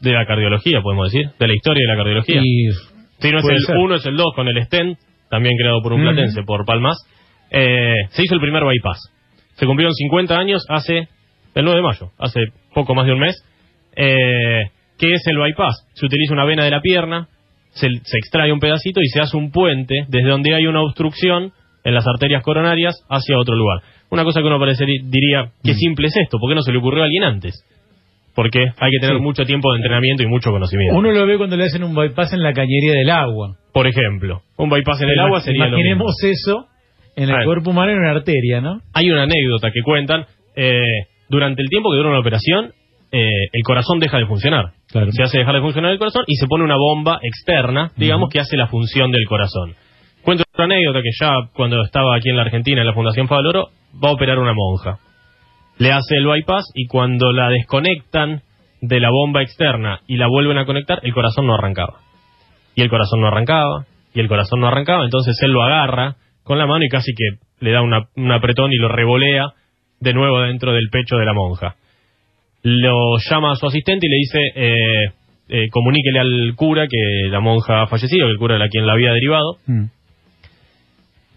de 0.00 0.12
la 0.12 0.26
cardiología, 0.26 0.80
podemos 0.82 1.12
decir, 1.12 1.30
de 1.38 1.46
la 1.46 1.54
historia 1.54 1.82
de 1.86 1.92
la 1.92 1.96
cardiología. 1.96 2.40
Y 2.42 2.70
Sí, 3.20 3.30
no 3.30 3.38
es 3.38 3.44
el 3.44 3.60
ser. 3.66 3.76
1, 3.76 3.94
es 3.96 4.06
el 4.06 4.16
2 4.16 4.26
con 4.34 4.48
el 4.48 4.64
stent, 4.64 4.98
también 5.28 5.54
creado 5.56 5.82
por 5.82 5.92
un 5.92 6.02
platense, 6.02 6.42
por 6.42 6.64
Palmas. 6.64 6.96
Eh, 7.50 7.94
se 8.10 8.22
hizo 8.22 8.34
el 8.34 8.40
primer 8.40 8.64
bypass. 8.64 8.98
Se 9.54 9.66
cumplieron 9.66 9.92
50 9.94 10.38
años 10.38 10.64
hace 10.68 11.08
el 11.54 11.64
9 11.64 11.76
de 11.76 11.82
mayo, 11.82 12.12
hace 12.18 12.40
poco 12.74 12.94
más 12.94 13.06
de 13.06 13.12
un 13.12 13.20
mes. 13.20 13.36
Eh, 13.94 14.70
¿Qué 14.98 15.12
es 15.12 15.26
el 15.26 15.36
bypass? 15.36 15.86
Se 15.94 16.06
utiliza 16.06 16.32
una 16.32 16.44
vena 16.44 16.64
de 16.64 16.70
la 16.70 16.80
pierna, 16.80 17.28
se, 17.72 17.88
se 18.02 18.18
extrae 18.18 18.52
un 18.52 18.60
pedacito 18.60 19.00
y 19.02 19.08
se 19.08 19.20
hace 19.20 19.36
un 19.36 19.50
puente 19.50 19.94
desde 20.08 20.28
donde 20.28 20.54
hay 20.54 20.66
una 20.66 20.82
obstrucción 20.82 21.52
en 21.84 21.94
las 21.94 22.06
arterias 22.06 22.42
coronarias 22.42 22.94
hacia 23.08 23.38
otro 23.38 23.54
lugar. 23.54 23.82
Una 24.10 24.24
cosa 24.24 24.40
que 24.40 24.46
uno 24.46 24.58
parecería, 24.58 25.02
diría, 25.04 25.52
qué 25.62 25.74
simple 25.74 26.08
es 26.08 26.16
esto, 26.16 26.38
¿por 26.38 26.50
qué 26.50 26.54
no 26.54 26.62
se 26.62 26.72
le 26.72 26.78
ocurrió 26.78 27.02
a 27.02 27.06
alguien 27.06 27.24
antes? 27.24 27.64
Porque 28.34 28.60
hay 28.60 28.90
que 28.90 28.98
tener 29.00 29.16
Sí. 29.16 29.22
mucho 29.22 29.44
tiempo 29.44 29.72
de 29.72 29.78
entrenamiento 29.78 30.22
y 30.22 30.26
mucho 30.26 30.50
conocimiento. 30.50 30.96
uno 30.96 31.10
lo 31.10 31.26
ve 31.26 31.36
cuando 31.36 31.56
le 31.56 31.64
hacen 31.64 31.82
un 31.82 31.94
bypass 31.94 32.32
en 32.32 32.42
la 32.42 32.52
cañería 32.52 32.92
del 32.92 33.10
agua. 33.10 33.56
Por 33.72 33.86
ejemplo, 33.86 34.42
un 34.56 34.68
bypass 34.70 35.00
en 35.02 35.08
el 35.10 35.18
agua 35.20 35.40
sería 35.40 35.64
lo 35.66 35.76
mismo. 35.76 35.80
Imaginemos 35.80 36.14
eso 36.24 36.66
en 37.16 37.28
el 37.30 37.44
cuerpo 37.44 37.70
humano 37.70 37.92
en 37.92 37.98
una 37.98 38.10
arteria, 38.12 38.60
¿no? 38.60 38.80
Hay 38.94 39.10
una 39.10 39.24
anécdota 39.24 39.70
que 39.72 39.80
cuentan. 39.82 40.26
eh, 40.56 40.80
durante 41.28 41.62
el 41.62 41.68
tiempo 41.68 41.90
que 41.92 41.96
dura 41.96 42.10
una 42.10 42.18
operación, 42.18 42.72
eh, 43.12 43.28
el 43.52 43.62
corazón 43.64 43.98
deja 44.00 44.18
de 44.18 44.26
funcionar. 44.26 44.72
Claro. 44.90 45.10
Se 45.12 45.22
hace 45.22 45.38
dejar 45.38 45.54
de 45.54 45.60
funcionar 45.60 45.92
el 45.92 45.98
corazón 45.98 46.24
y 46.26 46.34
se 46.34 46.46
pone 46.48 46.64
una 46.64 46.76
bomba 46.76 47.18
externa, 47.22 47.92
digamos, 47.96 48.28
que 48.30 48.40
hace 48.40 48.56
la 48.56 48.66
función 48.66 49.10
del 49.12 49.24
corazón. 49.28 49.74
Cuento 50.22 50.42
otra 50.52 50.64
anécdota 50.66 51.00
que 51.02 51.10
ya 51.18 51.30
cuando 51.54 51.80
estaba 51.82 52.16
aquí 52.16 52.28
en 52.30 52.36
la 52.36 52.42
Argentina, 52.42 52.80
en 52.82 52.86
la 52.86 52.92
Fundación 52.94 53.26
Favaloro, 53.28 53.68
va 54.04 54.08
a 54.10 54.12
operar 54.12 54.38
una 54.38 54.52
monja. 54.54 54.98
Le 55.80 55.92
hace 55.92 56.14
el 56.16 56.26
bypass 56.26 56.70
y 56.74 56.86
cuando 56.86 57.32
la 57.32 57.48
desconectan 57.48 58.42
de 58.82 59.00
la 59.00 59.08
bomba 59.10 59.42
externa 59.42 60.00
y 60.06 60.16
la 60.18 60.26
vuelven 60.28 60.58
a 60.58 60.66
conectar, 60.66 61.00
el 61.02 61.12
corazón 61.14 61.46
no 61.46 61.54
arrancaba. 61.54 62.00
Y 62.74 62.82
el 62.82 62.88
corazón 62.90 63.20
no 63.20 63.26
arrancaba, 63.28 63.86
y 64.14 64.20
el 64.20 64.28
corazón 64.28 64.60
no 64.60 64.68
arrancaba, 64.68 65.04
entonces 65.04 65.36
él 65.42 65.50
lo 65.52 65.62
agarra 65.62 66.16
con 66.44 66.58
la 66.58 66.66
mano 66.66 66.84
y 66.84 66.88
casi 66.88 67.12
que 67.14 67.38
le 67.64 67.72
da 67.72 67.82
una- 67.82 68.08
un 68.16 68.30
apretón 68.30 68.72
y 68.72 68.76
lo 68.76 68.88
revolea 68.88 69.46
de 70.00 70.12
nuevo 70.14 70.40
dentro 70.40 70.72
del 70.72 70.88
pecho 70.90 71.16
de 71.16 71.24
la 71.26 71.32
monja. 71.32 71.76
Lo 72.62 73.16
llama 73.18 73.52
a 73.52 73.56
su 73.56 73.66
asistente 73.66 74.06
y 74.06 74.10
le 74.10 74.16
dice, 74.16 74.38
eh, 74.54 75.12
eh, 75.48 75.68
comuníquele 75.70 76.18
al 76.20 76.52
cura 76.56 76.86
que 76.88 77.28
la 77.30 77.40
monja 77.40 77.82
ha 77.82 77.86
fallecido, 77.86 78.26
que 78.26 78.32
el 78.32 78.38
cura 78.38 78.56
era 78.56 78.68
quien 78.68 78.86
la 78.86 78.92
había 78.92 79.12
derivado, 79.12 79.56
Mm. 79.66 79.84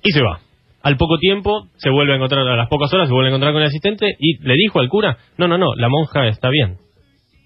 y 0.03 0.11
se 0.11 0.21
va. 0.21 0.39
Al 0.83 0.97
poco 0.97 1.17
tiempo 1.17 1.69
se 1.77 1.89
vuelve 1.89 2.13
a 2.13 2.15
encontrar, 2.17 2.45
a 2.47 2.55
las 2.57 2.67
pocas 2.67 2.93
horas 2.93 3.07
se 3.07 3.13
vuelve 3.13 3.29
a 3.29 3.31
encontrar 3.31 3.53
con 3.53 3.61
el 3.61 3.67
asistente 3.69 4.05
y 4.19 4.37
le 4.45 4.53
dijo 4.55 4.79
al 4.79 4.89
cura, 4.89 5.17
no, 5.37 5.47
no, 5.47 5.57
no, 5.57 5.73
la 5.77 5.87
monja 5.89 6.27
está 6.27 6.49
bien. 6.49 6.75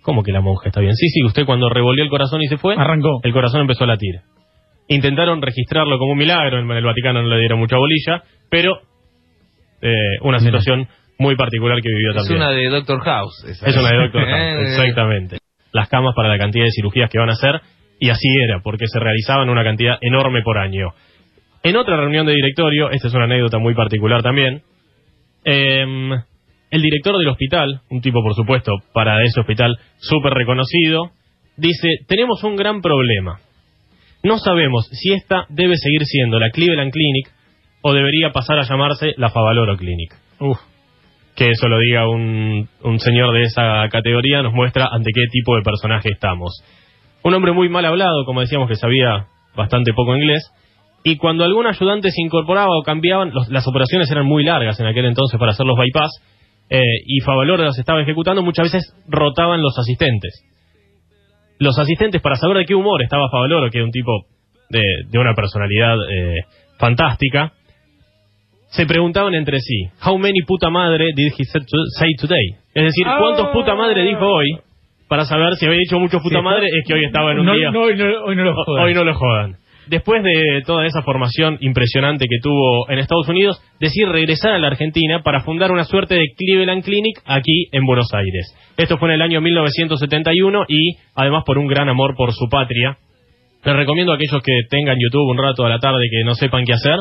¿Cómo 0.01 0.24
que 0.24 0.32
la 0.32 0.41
monja 0.41 0.70
está 0.70 0.82
bien? 0.82 0.96
Sí, 0.96 1.08
sí, 1.10 1.24
usted 1.24 1.46
cuando 1.46 1.70
revolvió 1.70 2.03
el 2.03 2.10
corazón 2.10 2.41
y 2.41 2.48
se 2.48 2.58
fue, 2.58 2.75
Arrancó. 2.77 3.20
el 3.24 3.32
corazón 3.34 3.62
empezó 3.62 3.84
a 3.84 3.88
latir. 3.88 4.15
Intentaron 4.88 5.41
registrarlo 5.41 6.00
como 6.00 6.13
un 6.13 6.17
milagro, 6.17 6.60
en 6.60 6.72
el 6.72 6.84
Vaticano 6.84 7.22
no 7.22 7.27
le 7.27 7.39
dieron 7.39 7.60
mucha 7.60 7.75
bolilla, 7.77 8.24
pero 8.50 8.79
eh, 9.82 9.94
una 10.22 10.39
situación 10.39 10.88
muy 11.20 11.36
particular 11.36 11.79
que 11.82 11.89
vivió 11.89 12.12
Es 12.12 12.15
también. 12.15 12.38
una 12.41 12.51
de 12.51 12.70
Doctor 12.70 13.00
House. 13.01 13.44
esa. 13.50 13.67
Es 13.67 13.75
una 13.77 13.89
de 13.89 13.98
Doctor 13.98 14.24
Eh, 14.27 14.32
House, 14.32 14.79
exactamente. 14.79 15.38
Las 15.74 15.89
camas 15.89 16.13
para 16.15 16.29
la 16.29 16.38
cantidad 16.38 16.63
de 16.65 16.72
cirugías 16.72 17.10
que 17.10 17.20
van 17.20 17.29
a 17.29 17.34
hacer, 17.34 17.60
y 18.00 18.10
así 18.10 18.27
era, 18.48 18.62
porque 18.63 18.86
se 18.88 19.00
realizaban 19.00 19.50
una 19.50 19.63
cantidad 19.63 19.98
enorme 20.01 20.41
por 20.41 20.58
año. 20.58 20.89
En 21.64 21.76
otra 21.76 21.98
reunión 21.98 22.26
de 22.26 22.34
directorio, 22.34 22.90
esta 22.92 23.08
es 23.08 23.14
una 23.14 23.26
anécdota 23.26 23.58
muy 23.58 23.74
particular 23.74 24.22
también, 24.22 24.62
em, 25.44 26.12
el 26.70 26.82
director 26.82 27.18
del 27.18 27.28
hospital, 27.30 27.82
un 27.90 28.02
tipo 28.02 28.22
por 28.22 28.36
supuesto 28.36 28.74
para 28.94 29.24
ese 29.24 29.40
hospital 29.40 29.78
súper 29.98 30.34
reconocido, 30.34 31.12
dice, 31.56 31.88
tenemos 32.08 32.44
un 32.44 32.56
gran 32.56 32.82
problema. 32.82 33.40
No 34.24 34.38
sabemos 34.38 34.88
si 34.92 35.14
esta 35.14 35.46
debe 35.50 35.76
seguir 35.78 36.06
siendo 36.06 36.40
la 36.40 36.50
Cleveland 36.50 36.92
Clinic 36.92 37.32
o 37.82 37.94
debería 37.94 38.32
pasar 38.32 38.60
a 38.60 38.64
llamarse 38.64 39.14
la 39.18 39.30
Favaloro 39.30 39.78
Clinic. 39.78 40.14
Uf. 40.40 40.58
Que 41.36 41.52
eso 41.52 41.68
lo 41.68 41.78
diga 41.80 42.10
un, 42.10 42.68
un 42.82 43.00
señor 43.00 43.34
de 43.34 43.44
esa 43.44 43.88
categoría 43.90 44.42
nos 44.42 44.54
muestra 44.54 44.88
ante 44.92 45.12
qué 45.14 45.22
tipo 45.32 45.56
de 45.56 45.62
personaje 45.62 46.10
estamos. 46.12 46.64
Un 47.24 47.34
hombre 47.34 47.52
muy 47.52 47.70
mal 47.70 47.86
hablado, 47.86 48.26
como 48.26 48.42
decíamos 48.42 48.68
que 48.68 48.76
sabía 48.76 49.28
bastante 49.56 49.94
poco 49.94 50.16
inglés, 50.16 50.52
y 51.04 51.18
cuando 51.18 51.44
algún 51.44 51.66
ayudante 51.68 52.10
se 52.12 52.22
incorporaba 52.22 52.70
o 52.77 52.84
cambiaban, 52.84 53.32
los- 53.34 53.50
las 53.50 53.68
operaciones 53.68 54.10
eran 54.12 54.25
muy 54.25 54.44
largas 54.44 54.80
en 54.80 54.88
aquel 54.88 55.06
entonces 55.06 55.39
para 55.39 55.51
hacer 55.51 55.66
los 55.66 55.77
bypass, 55.77 56.12
eh, 56.70 56.82
y 57.06 57.22
Favaloro 57.22 57.63
las 57.63 57.77
estaba 57.80 58.01
ejecutando, 58.01 58.44
muchas 58.44 58.66
veces 58.72 58.94
rotaban 59.08 59.62
los 59.62 59.77
asistentes. 59.80 60.44
Los 61.60 61.80
asistentes, 61.80 62.22
para 62.22 62.36
saber 62.36 62.58
de 62.58 62.66
qué 62.66 62.75
humor 62.75 63.01
estaba 63.01 63.30
Favaloro, 63.32 63.70
que 63.72 63.77
era 63.77 63.86
un 63.86 63.92
tipo 63.92 64.12
de, 64.70 64.82
de 65.10 65.18
una 65.20 65.34
personalidad 65.34 65.96
eh, 66.12 66.36
fantástica, 66.77 67.54
se 68.70 68.86
preguntaban 68.86 69.34
entre 69.34 69.60
sí, 69.60 69.86
how 70.06 70.18
many 70.18 70.42
puta 70.46 70.70
madre 70.70 71.06
did 71.16 71.32
he 71.38 71.46
say 71.46 71.62
to- 71.62 71.86
say 71.98 72.10
today? 72.20 72.48
Es 72.74 72.84
decir, 72.84 73.06
¿cuántos 73.18 73.48
puta 73.54 73.75
madre 73.75 74.04
dijo 74.04 74.25
hoy? 74.25 74.60
Para 75.08 75.24
saber 75.24 75.56
si 75.56 75.66
había 75.66 75.80
dicho 75.80 75.98
muchos 76.00 76.22
puta 76.22 76.39
Sí, 76.39 76.44
madre, 76.44 76.68
es 76.68 76.86
que 76.86 76.94
hoy 76.94 77.06
estaba 77.06 77.32
en 77.32 77.39
un 77.39 77.46
no, 77.46 77.54
día... 77.56 77.72
no, 77.72 77.82
hoy, 77.84 77.96
no, 77.96 78.06
hoy 78.25 78.36
no 78.36 78.44
lo 78.44 78.54
jodan. 78.66 78.84
Hoy 78.84 78.94
no 78.94 79.04
lo 79.06 79.13
jodan. 79.16 79.56
Después 79.89 80.22
de 80.22 80.63
toda 80.65 80.86
esa 80.86 81.01
formación 81.01 81.58
impresionante 81.62 82.25
que 82.29 82.39
tuvo 82.41 82.89
en 82.89 83.00
Estados 83.00 83.27
Unidos, 83.29 83.62
decide 83.79 84.08
regresar 84.08 84.51
a 84.51 84.60
la 84.60 84.67
Argentina 84.67 85.22
para 85.24 85.41
fundar 85.41 85.72
una 85.72 85.86
suerte 85.86 86.15
de 86.15 86.25
Cleveland 86.36 86.84
Clinic 86.84 87.22
aquí 87.25 87.67
en 87.72 87.86
Buenos 87.86 88.08
Aires. 88.13 88.53
Esto 88.75 88.98
fue 88.98 89.10
en 89.10 89.15
el 89.15 89.22
año 89.22 89.39
1971 89.39 90.65
y 90.67 90.98
además 91.15 91.44
por 91.46 91.58
un 91.58 91.67
gran 91.67 91.88
amor 91.88 92.15
por 92.15 92.34
su 92.34 92.50
patria. 92.50 92.98
Les 93.63 93.75
recomiendo 93.75 94.12
a 94.12 94.15
aquellos 94.15 94.44
que 94.44 94.62
tengan 94.70 94.98
YouTube 95.00 95.29
un 95.29 95.38
rato 95.38 95.65
a 95.65 95.70
la 95.70 95.79
tarde 95.79 96.03
que 96.12 96.24
no 96.25 96.36
sepan 96.36 96.65
qué 96.65 96.74
hacer, 96.74 96.98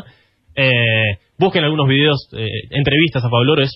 eh, 0.54 1.18
busquen 1.38 1.64
algunos 1.64 1.88
videos, 1.88 2.28
eh, 2.36 2.48
entrevistas 2.70 3.24
a 3.24 3.30
Pablo 3.30 3.60
es 3.60 3.70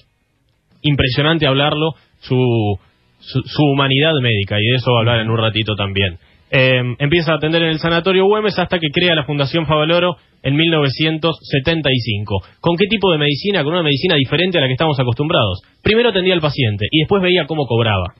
impresionante 0.82 1.46
hablarlo, 1.46 1.94
su, 2.20 2.78
su, 3.18 3.42
su 3.44 3.62
humanidad 3.64 4.12
médica, 4.22 4.56
y 4.58 4.66
de 4.70 4.76
eso 4.76 4.96
hablar 4.96 5.18
en 5.20 5.30
un 5.30 5.36
ratito 5.36 5.74
también. 5.74 6.18
Eh, 6.50 6.80
empieza 6.98 7.32
a 7.32 7.36
atender 7.36 7.62
en 7.62 7.68
el 7.70 7.78
Sanatorio 7.78 8.24
Güemes 8.26 8.58
hasta 8.58 8.78
que 8.78 8.88
crea 8.92 9.14
la 9.14 9.24
Fundación 9.24 9.66
Favaloro 9.66 10.16
en 10.42 10.56
1975. 10.56 12.42
¿Con 12.60 12.76
qué 12.76 12.86
tipo 12.86 13.10
de 13.12 13.18
medicina? 13.18 13.62
Con 13.62 13.72
una 13.72 13.82
medicina 13.82 14.16
diferente 14.16 14.58
a 14.58 14.60
la 14.60 14.66
que 14.66 14.72
estamos 14.74 14.98
acostumbrados. 14.98 15.60
Primero 15.82 16.10
atendía 16.10 16.34
al 16.34 16.40
paciente 16.40 16.86
y 16.90 17.00
después 17.00 17.22
veía 17.22 17.46
cómo 17.46 17.66
cobraba. 17.66 18.14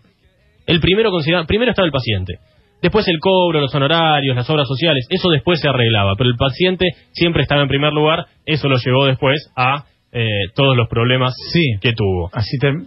El 0.66 0.80
primero 0.80 1.10
primero 1.46 1.70
estaba 1.70 1.86
el 1.86 1.92
paciente. 1.92 2.34
Después 2.82 3.06
el 3.08 3.18
cobro, 3.18 3.60
los 3.60 3.74
honorarios, 3.74 4.34
las 4.34 4.48
obras 4.48 4.66
sociales, 4.66 5.06
eso 5.10 5.28
después 5.28 5.60
se 5.60 5.68
arreglaba, 5.68 6.14
pero 6.16 6.30
el 6.30 6.36
paciente 6.36 6.86
siempre 7.12 7.42
estaba 7.42 7.60
en 7.62 7.68
primer 7.68 7.92
lugar, 7.92 8.24
eso 8.46 8.68
lo 8.68 8.78
llevó 8.78 9.04
después 9.04 9.50
a 9.54 9.84
eh, 10.12 10.26
todos 10.54 10.76
los 10.76 10.88
problemas 10.88 11.34
Sí. 11.52 11.62
que 11.80 11.92
tuvo. 11.92 12.30
Así 12.32 12.56
ter- 12.58 12.82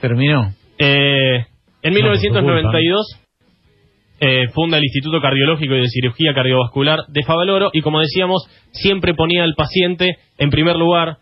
terminó. 0.00 0.52
Eh, 0.78 1.44
en 1.82 1.94
No, 1.94 2.00
por 2.00 2.16
tu 2.16 2.22
1992 2.22 3.06
eh, 4.20 4.48
funda 4.54 4.78
el 4.78 4.84
Instituto 4.84 5.20
Cardiológico 5.20 5.74
y 5.74 5.80
de 5.80 5.88
Cirugía 5.88 6.32
Cardiovascular 6.34 7.00
de 7.08 7.22
Favaloro 7.22 7.70
y 7.72 7.82
como 7.82 8.00
decíamos, 8.00 8.48
siempre 8.72 9.14
ponía 9.14 9.44
al 9.44 9.54
paciente 9.54 10.16
en 10.38 10.50
primer 10.50 10.76
lugar 10.76 11.18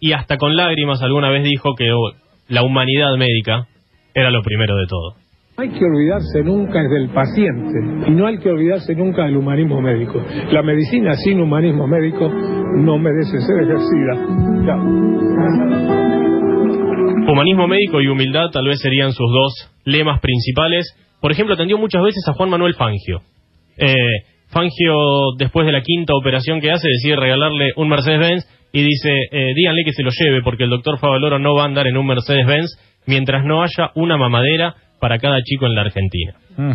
y 0.00 0.12
hasta 0.12 0.36
con 0.36 0.54
lágrimas 0.56 1.02
alguna 1.02 1.30
vez 1.30 1.42
dijo 1.44 1.74
que 1.76 1.90
oh, 1.92 2.12
la 2.48 2.62
humanidad 2.62 3.16
médica 3.16 3.66
era 4.14 4.30
lo 4.30 4.42
primero 4.42 4.76
de 4.76 4.86
todo. 4.86 5.14
No 5.56 5.64
hay 5.64 5.70
que 5.70 5.84
olvidarse 5.84 6.44
nunca 6.44 6.80
del 6.80 7.08
paciente 7.08 8.06
y 8.06 8.10
no 8.12 8.28
hay 8.28 8.38
que 8.38 8.48
olvidarse 8.48 8.94
nunca 8.94 9.24
del 9.24 9.36
humanismo 9.36 9.80
médico. 9.80 10.22
La 10.52 10.62
medicina 10.62 11.14
sin 11.14 11.40
humanismo 11.40 11.88
médico 11.88 12.28
no 12.28 12.96
merece 12.98 13.40
ser 13.40 13.64
ejercida. 13.64 14.14
Chao. 14.64 15.18
Humanismo 17.32 17.66
médico 17.66 18.00
y 18.00 18.06
humildad 18.06 18.50
tal 18.52 18.66
vez 18.66 18.80
serían 18.80 19.12
sus 19.12 19.26
dos 19.30 19.80
lemas 19.84 20.20
principales. 20.20 20.86
Por 21.20 21.32
ejemplo, 21.32 21.54
atendió 21.54 21.78
muchas 21.78 22.02
veces 22.02 22.22
a 22.28 22.32
Juan 22.34 22.50
Manuel 22.50 22.74
Fangio. 22.74 23.22
Eh, 23.76 23.94
Fangio, 24.48 25.32
después 25.36 25.66
de 25.66 25.72
la 25.72 25.82
quinta 25.82 26.14
operación 26.14 26.60
que 26.60 26.70
hace, 26.70 26.88
decide 26.88 27.16
regalarle 27.16 27.72
un 27.76 27.88
Mercedes-Benz 27.88 28.46
y 28.72 28.82
dice, 28.82 29.10
eh, 29.30 29.52
díganle 29.54 29.84
que 29.84 29.92
se 29.92 30.02
lo 30.02 30.10
lleve 30.10 30.42
porque 30.42 30.64
el 30.64 30.70
doctor 30.70 30.98
Favaloro 30.98 31.38
no 31.38 31.54
va 31.54 31.62
a 31.62 31.66
andar 31.66 31.86
en 31.86 31.96
un 31.96 32.06
Mercedes-Benz 32.06 32.78
mientras 33.06 33.44
no 33.44 33.62
haya 33.62 33.90
una 33.94 34.16
mamadera 34.16 34.74
para 35.00 35.18
cada 35.18 35.42
chico 35.42 35.66
en 35.66 35.74
la 35.74 35.82
Argentina. 35.82 36.34
Mm. 36.56 36.72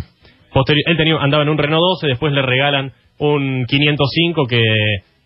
Él 0.86 0.98
tenía, 0.98 1.16
andaba 1.20 1.44
en 1.44 1.50
un 1.50 1.58
Renault 1.58 1.82
12, 2.02 2.08
después 2.08 2.32
le 2.32 2.42
regalan 2.42 2.94
un 3.18 3.66
505 3.68 4.46
que 4.48 4.62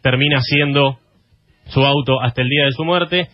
termina 0.01 0.39
siendo 0.41 0.99
su 1.65 1.83
auto 1.83 2.21
hasta 2.21 2.41
el 2.41 2.49
día 2.49 2.65
de 2.65 2.71
su 2.71 2.85
muerte 2.85 3.27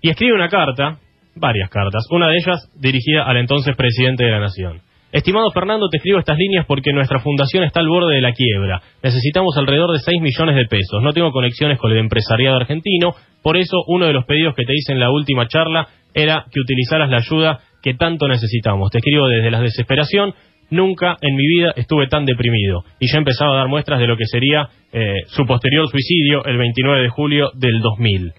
y 0.00 0.10
escribe 0.10 0.34
una 0.34 0.48
carta, 0.48 0.98
varias 1.34 1.68
cartas, 1.68 2.06
una 2.10 2.28
de 2.28 2.36
ellas 2.36 2.70
dirigida 2.76 3.24
al 3.24 3.38
entonces 3.38 3.74
presidente 3.76 4.24
de 4.24 4.30
la 4.30 4.40
Nación. 4.40 4.80
Estimado 5.12 5.50
Fernando, 5.50 5.88
te 5.88 5.96
escribo 5.96 6.20
estas 6.20 6.38
líneas 6.38 6.66
porque 6.66 6.92
nuestra 6.92 7.18
fundación 7.18 7.64
está 7.64 7.80
al 7.80 7.88
borde 7.88 8.14
de 8.14 8.20
la 8.20 8.32
quiebra. 8.32 8.80
Necesitamos 9.02 9.56
alrededor 9.56 9.90
de 9.92 9.98
6 9.98 10.22
millones 10.22 10.54
de 10.54 10.66
pesos. 10.66 11.02
No 11.02 11.12
tengo 11.12 11.32
conexiones 11.32 11.78
con 11.78 11.90
el 11.90 11.98
empresariado 11.98 12.56
argentino. 12.56 13.14
Por 13.42 13.56
eso, 13.56 13.78
uno 13.88 14.06
de 14.06 14.12
los 14.12 14.24
pedidos 14.24 14.54
que 14.54 14.64
te 14.64 14.72
hice 14.72 14.92
en 14.92 15.00
la 15.00 15.10
última 15.10 15.48
charla 15.48 15.88
era 16.14 16.44
que 16.52 16.60
utilizaras 16.60 17.10
la 17.10 17.16
ayuda 17.16 17.58
que 17.82 17.94
tanto 17.94 18.28
necesitamos. 18.28 18.90
Te 18.92 18.98
escribo 18.98 19.26
desde 19.26 19.50
la 19.50 19.60
desesperación. 19.60 20.32
Nunca 20.70 21.16
en 21.20 21.34
mi 21.34 21.44
vida 21.44 21.72
estuve 21.74 22.06
tan 22.06 22.24
deprimido. 22.24 22.84
Y 23.00 23.10
ya 23.10 23.18
empezaba 23.18 23.54
a 23.54 23.58
dar 23.58 23.68
muestras 23.68 23.98
de 23.98 24.06
lo 24.06 24.16
que 24.16 24.26
sería 24.26 24.68
eh, 24.92 25.14
su 25.26 25.44
posterior 25.44 25.88
suicidio 25.88 26.44
el 26.44 26.56
29 26.56 27.02
de 27.02 27.08
julio 27.08 27.50
del 27.54 27.80
2000. 27.80 28.32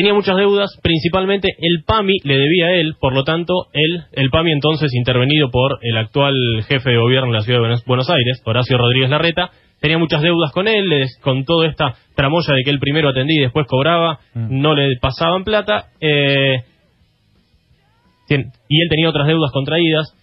Tenía 0.00 0.14
muchas 0.14 0.34
deudas, 0.34 0.70
principalmente 0.82 1.48
el 1.58 1.84
PAMI 1.84 2.20
le 2.24 2.38
debía 2.38 2.68
a 2.68 2.72
él, 2.72 2.94
por 2.98 3.12
lo 3.14 3.22
tanto, 3.22 3.52
él, 3.74 4.04
el 4.12 4.30
PAMI 4.30 4.52
entonces 4.52 4.94
intervenido 4.94 5.50
por 5.50 5.78
el 5.82 5.94
actual 5.98 6.32
jefe 6.66 6.88
de 6.88 6.96
gobierno 6.96 7.26
en 7.26 7.34
la 7.34 7.40
ciudad 7.42 7.60
de 7.60 7.76
Buenos- 7.84 8.08
Aires, 8.08 8.40
Horacio 8.46 8.78
Rodríguez 8.78 9.10
Larreta, 9.10 9.50
tenía 9.78 9.98
muchas 9.98 10.22
deudas 10.22 10.52
con 10.52 10.68
él, 10.68 11.04
con 11.20 11.44
toda 11.44 11.68
esta 11.68 11.96
tramoya 12.16 12.54
de 12.54 12.62
que 12.64 12.70
él 12.70 12.78
primero 12.78 13.10
atendía 13.10 13.40
y 13.40 13.42
después 13.42 13.66
cobraba, 13.66 14.20
Mm. 14.32 14.62
no 14.62 14.74
le 14.74 14.96
pasaban 15.02 15.44
plata, 15.44 15.88
eh, 16.00 16.62
y 18.30 18.82
él 18.82 18.88
tenía 18.88 19.10
otras 19.10 19.26
deudas 19.26 19.50
contraídas, 19.52 20.14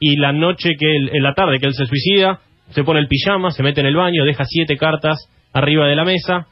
y 0.00 0.16
la 0.16 0.32
noche 0.32 0.70
que 0.76 0.96
él, 0.96 1.10
en 1.12 1.22
la 1.22 1.34
tarde 1.34 1.60
que 1.60 1.66
él 1.66 1.74
se 1.74 1.86
suicida, 1.86 2.40
se 2.70 2.82
pone 2.82 2.98
el 2.98 3.06
pijama, 3.06 3.52
se 3.52 3.62
mete 3.62 3.82
en 3.82 3.86
el 3.86 3.94
baño, 3.94 4.24
deja 4.24 4.42
siete 4.46 4.76
cartas 4.76 5.16
arriba 5.52 5.86
de 5.86 5.94
la 5.94 6.02
mesa, 6.04 6.48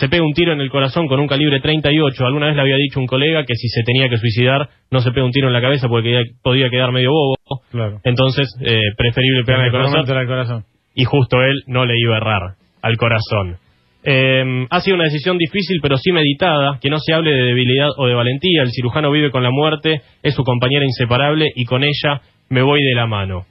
se 0.00 0.08
pega 0.08 0.24
un 0.24 0.32
tiro 0.32 0.54
en 0.54 0.62
el 0.62 0.70
corazón 0.70 1.06
con 1.08 1.20
un 1.20 1.26
calibre 1.26 1.60
38. 1.60 2.24
Alguna 2.24 2.46
vez 2.46 2.56
le 2.56 2.62
había 2.62 2.76
dicho 2.76 2.98
un 2.98 3.06
colega 3.06 3.44
que 3.44 3.54
si 3.54 3.68
se 3.68 3.82
tenía 3.82 4.08
que 4.08 4.16
suicidar 4.16 4.70
no 4.90 5.00
se 5.00 5.10
pega 5.10 5.26
un 5.26 5.30
tiro 5.30 5.48
en 5.48 5.52
la 5.52 5.60
cabeza 5.60 5.88
porque 5.88 6.12
ya 6.12 6.20
podía 6.42 6.70
quedar 6.70 6.90
medio 6.90 7.10
bobo. 7.10 7.36
Claro. 7.70 8.00
Entonces, 8.04 8.48
eh, 8.62 8.80
preferible 8.96 9.44
pegar 9.44 9.60
en 9.60 9.66
el 9.66 9.72
corazón. 9.72 10.16
Al 10.16 10.26
corazón. 10.26 10.64
Y 10.94 11.04
justo 11.04 11.42
él 11.42 11.64
no 11.66 11.84
le 11.84 11.92
iba 11.98 12.14
a 12.14 12.16
errar 12.16 12.54
al 12.80 12.96
corazón. 12.96 13.58
Eh, 14.02 14.66
ha 14.70 14.80
sido 14.80 14.94
una 14.94 15.04
decisión 15.04 15.36
difícil, 15.36 15.80
pero 15.82 15.98
sí 15.98 16.12
meditada, 16.12 16.78
que 16.80 16.88
no 16.88 16.98
se 16.98 17.12
hable 17.12 17.32
de 17.32 17.42
debilidad 17.42 17.88
o 17.98 18.06
de 18.06 18.14
valentía. 18.14 18.62
El 18.62 18.70
cirujano 18.70 19.10
vive 19.10 19.30
con 19.30 19.42
la 19.42 19.50
muerte, 19.50 20.00
es 20.22 20.34
su 20.34 20.44
compañera 20.44 20.86
inseparable 20.86 21.46
y 21.54 21.66
con 21.66 21.84
ella 21.84 22.22
me 22.48 22.62
voy 22.62 22.82
de 22.82 22.94
la 22.94 23.06
mano. 23.06 23.44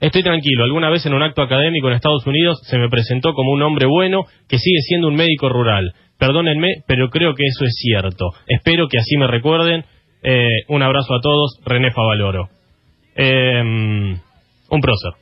Estoy 0.00 0.22
tranquilo. 0.22 0.64
Alguna 0.64 0.88
vez 0.88 1.04
en 1.06 1.14
un 1.14 1.22
acto 1.22 1.42
académico 1.42 1.88
en 1.88 1.94
Estados 1.94 2.26
Unidos 2.26 2.60
se 2.64 2.78
me 2.78 2.88
presentó 2.88 3.34
como 3.34 3.52
un 3.52 3.62
hombre 3.62 3.86
bueno 3.86 4.24
que 4.48 4.58
sigue 4.58 4.80
siendo 4.80 5.08
un 5.08 5.14
médico 5.14 5.48
rural. 5.48 5.92
Perdónenme, 6.18 6.82
pero 6.86 7.10
creo 7.10 7.34
que 7.34 7.44
eso 7.46 7.64
es 7.64 7.74
cierto. 7.76 8.30
Espero 8.46 8.88
que 8.88 8.98
así 8.98 9.16
me 9.16 9.26
recuerden. 9.26 9.84
Eh, 10.22 10.48
un 10.68 10.82
abrazo 10.82 11.14
a 11.14 11.20
todos. 11.20 11.60
René 11.64 11.90
Favaloro. 11.92 12.48
Eh, 13.14 13.62
un 13.62 14.80
prócer, 14.80 15.12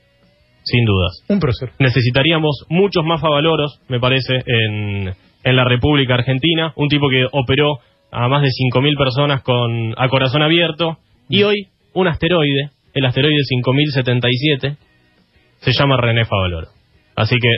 sin 0.62 0.84
dudas. 0.84 1.24
Un 1.28 1.40
prócer. 1.40 1.70
Necesitaríamos 1.78 2.66
muchos 2.68 3.04
más 3.04 3.20
Favaloros, 3.20 3.80
me 3.88 3.98
parece, 3.98 4.34
en, 4.46 5.12
en 5.42 5.56
la 5.56 5.64
República 5.64 6.14
Argentina. 6.14 6.72
Un 6.76 6.88
tipo 6.88 7.08
que 7.08 7.26
operó 7.32 7.78
a 8.10 8.28
más 8.28 8.42
de 8.42 8.48
5.000 8.48 8.96
personas 8.96 9.42
con, 9.42 9.94
a 9.96 10.08
corazón 10.08 10.42
abierto. 10.42 10.98
Y 11.28 11.42
hoy, 11.42 11.68
un 11.94 12.08
asteroide, 12.08 12.70
el 12.98 13.06
asteroide 13.06 13.42
5077, 13.44 14.76
se 15.60 15.72
llama 15.72 15.96
René 16.00 16.24
Favaloro. 16.24 16.68
Así 17.16 17.36
que 17.40 17.48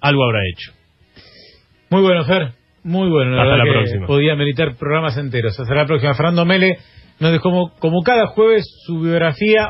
algo 0.00 0.24
habrá 0.24 0.40
hecho. 0.52 0.72
Muy 1.90 2.02
bueno, 2.02 2.24
Fer. 2.24 2.52
Muy 2.84 3.08
bueno, 3.10 3.36
la 3.36 3.42
Hasta 3.42 3.56
la 3.58 3.64
que 3.64 3.70
próxima. 3.70 4.06
Podía 4.06 4.34
meditar 4.34 4.76
programas 4.76 5.16
enteros. 5.16 5.58
Hasta 5.58 5.74
la 5.74 5.86
próxima. 5.86 6.14
Fernando 6.14 6.44
Mele 6.44 6.78
nos 7.20 7.30
dejó 7.30 7.44
como, 7.44 7.74
como 7.78 8.02
cada 8.02 8.26
jueves 8.26 8.64
su 8.86 9.00
biografía 9.00 9.68